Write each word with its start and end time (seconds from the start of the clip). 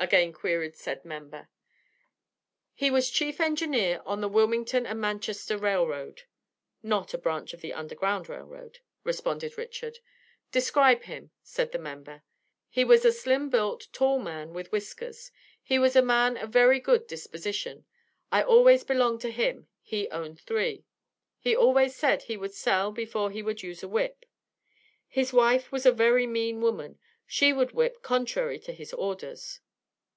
again 0.00 0.32
queried 0.32 0.76
said 0.76 1.04
member. 1.04 1.48
"He 2.72 2.88
was 2.88 3.10
chief 3.10 3.40
engineer 3.40 4.00
on 4.06 4.20
the 4.20 4.28
Wilmington 4.28 4.86
and 4.86 5.00
Manchester 5.00 5.58
Rail 5.58 5.88
Road" 5.88 6.22
(not 6.84 7.12
a 7.14 7.18
branch 7.18 7.52
of 7.52 7.62
the 7.62 7.72
Underground 7.72 8.28
Rail 8.28 8.44
Road), 8.44 8.78
responded 9.02 9.58
Richard. 9.58 9.98
"Describe 10.52 11.02
him," 11.02 11.32
said 11.42 11.72
the 11.72 11.80
member. 11.80 12.22
"He 12.68 12.84
was 12.84 13.04
a 13.04 13.10
slim 13.10 13.50
built, 13.50 13.88
tall 13.92 14.20
man 14.20 14.52
with 14.54 14.70
whiskers. 14.70 15.32
He 15.64 15.80
was 15.80 15.96
a 15.96 16.00
man 16.02 16.36
of 16.36 16.50
very 16.50 16.78
good 16.78 17.08
disposition. 17.08 17.84
I 18.30 18.44
always 18.44 18.84
belonged 18.84 19.20
to 19.22 19.32
him; 19.32 19.66
he 19.82 20.08
owned 20.10 20.40
three. 20.40 20.84
He 21.40 21.56
always 21.56 21.96
said 21.96 22.22
he 22.22 22.36
would 22.36 22.54
sell 22.54 22.92
before 22.92 23.32
he 23.32 23.42
would 23.42 23.64
use 23.64 23.82
a 23.82 23.88
whip. 23.88 24.24
His 25.08 25.32
wife 25.32 25.72
was 25.72 25.84
a 25.84 25.90
very 25.90 26.24
mean 26.28 26.60
woman; 26.60 27.00
she 27.26 27.52
would 27.52 27.72
whip 27.72 28.00
contrary 28.00 28.60
to 28.60 28.72
his 28.72 28.92
orders." 28.92 29.58